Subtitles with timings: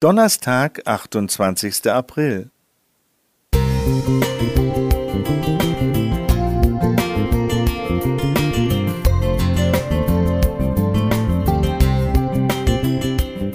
[0.00, 1.90] Donnerstag, 28.
[1.90, 2.52] April.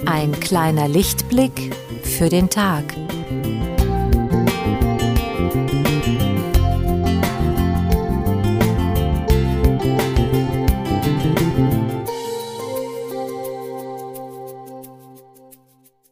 [0.04, 2.84] Ein kleiner Lichtblick für den Tag.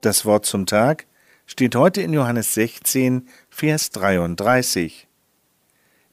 [0.03, 1.07] Das Wort zum Tag
[1.47, 5.07] steht heute in Johannes 16, Vers 33.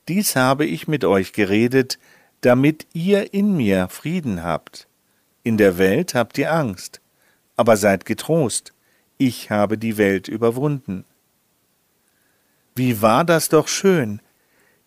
[0.08, 1.98] Dies habe ich mit euch geredet,
[2.42, 4.88] damit ihr in mir Frieden habt.
[5.42, 7.02] In der Welt habt ihr Angst,
[7.56, 8.74] aber seid getrost,
[9.18, 11.04] ich habe die Welt überwunden.
[12.76, 14.22] Wie war das doch schön!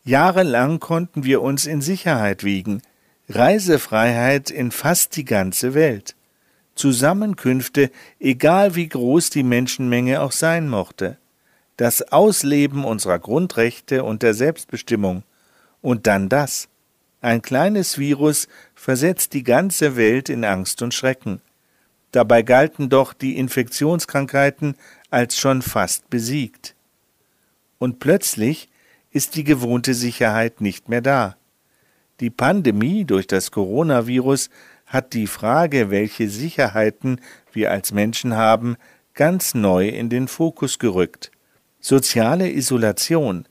[0.04, 2.82] Jahrelang konnten wir uns in Sicherheit wiegen,
[3.28, 6.14] Reisefreiheit in fast die ganze Welt.
[6.74, 11.18] Zusammenkünfte, egal wie groß die Menschenmenge auch sein mochte,
[11.76, 15.24] das Ausleben unserer Grundrechte und der Selbstbestimmung,
[15.80, 16.68] und dann das.
[17.20, 21.40] Ein kleines Virus versetzt die ganze Welt in Angst und Schrecken.
[22.12, 24.76] Dabei galten doch die Infektionskrankheiten
[25.10, 26.74] als schon fast besiegt.
[27.78, 28.68] Und plötzlich
[29.10, 31.36] ist die gewohnte Sicherheit nicht mehr da.
[32.20, 34.50] Die Pandemie durch das Coronavirus
[34.92, 37.18] hat die Frage, welche Sicherheiten
[37.50, 38.76] wir als Menschen haben,
[39.14, 41.30] ganz neu in den Fokus gerückt.
[41.80, 43.46] Soziale Isolation,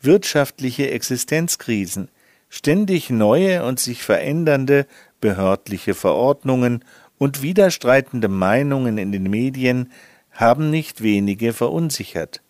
[0.00, 2.08] wirtschaftliche Existenzkrisen,
[2.48, 4.86] ständig neue und sich verändernde
[5.20, 6.82] behördliche Verordnungen
[7.18, 9.92] und widerstreitende Meinungen in den Medien
[10.32, 12.40] haben nicht wenige verunsichert.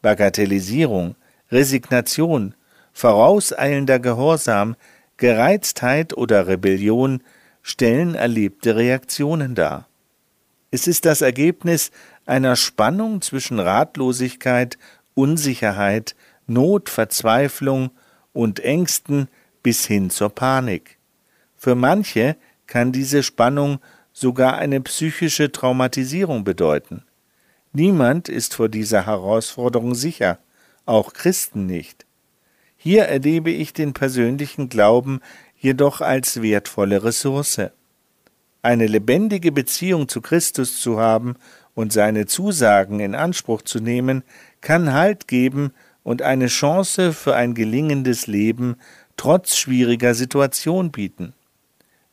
[0.00, 1.16] Bagatellisierung,
[1.50, 2.54] Resignation,
[2.92, 4.76] vorauseilender Gehorsam,
[5.16, 7.22] Gereiztheit oder Rebellion
[7.62, 9.88] stellen erlebte Reaktionen dar.
[10.70, 11.90] Es ist das Ergebnis
[12.26, 14.78] einer Spannung zwischen Ratlosigkeit,
[15.14, 16.14] Unsicherheit,
[16.46, 17.90] Not, Verzweiflung
[18.32, 19.28] und Ängsten
[19.62, 20.98] bis hin zur Panik.
[21.56, 22.36] Für manche
[22.66, 23.80] kann diese Spannung
[24.12, 27.04] sogar eine psychische Traumatisierung bedeuten.
[27.72, 30.38] Niemand ist vor dieser Herausforderung sicher,
[30.86, 32.06] auch Christen nicht.
[32.76, 35.20] Hier erlebe ich den persönlichen Glauben
[35.60, 37.60] jedoch als wertvolle Ressource.
[38.62, 41.36] Eine lebendige Beziehung zu Christus zu haben
[41.74, 44.22] und seine Zusagen in Anspruch zu nehmen,
[44.60, 45.72] kann Halt geben
[46.02, 48.76] und eine Chance für ein gelingendes Leben
[49.16, 51.34] trotz schwieriger Situation bieten.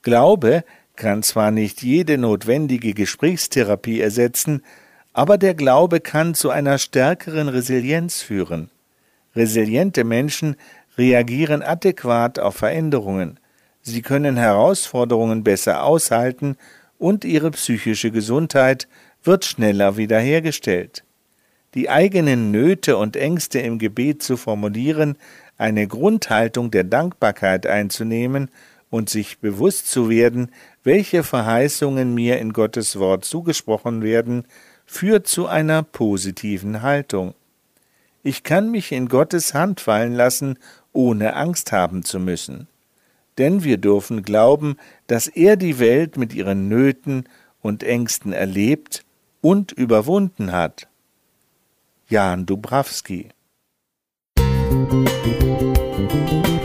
[0.01, 0.63] Glaube
[0.95, 4.61] kann zwar nicht jede notwendige Gesprächstherapie ersetzen,
[5.13, 8.69] aber der Glaube kann zu einer stärkeren Resilienz führen.
[9.35, 10.55] Resiliente Menschen
[10.97, 13.39] reagieren adäquat auf Veränderungen,
[13.81, 16.57] sie können Herausforderungen besser aushalten
[16.97, 18.87] und ihre psychische Gesundheit
[19.23, 21.03] wird schneller wiederhergestellt.
[21.73, 25.17] Die eigenen Nöte und Ängste im Gebet zu formulieren,
[25.57, 28.49] eine Grundhaltung der Dankbarkeit einzunehmen
[28.89, 30.51] und sich bewusst zu werden,
[30.83, 34.45] welche Verheißungen mir in Gottes Wort zugesprochen werden,
[34.85, 37.33] führt zu einer positiven Haltung.
[38.23, 40.57] Ich kann mich in Gottes Hand fallen lassen,
[40.97, 42.67] ohne Angst haben zu müssen.
[43.37, 47.25] Denn wir dürfen glauben, dass er die Welt mit ihren Nöten
[47.61, 49.05] und Ängsten erlebt
[49.39, 50.87] und überwunden hat.
[52.09, 53.29] Jan Dubrawski
[54.39, 56.56] Musik